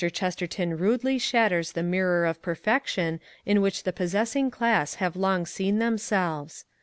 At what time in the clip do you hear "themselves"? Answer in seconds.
5.77-6.65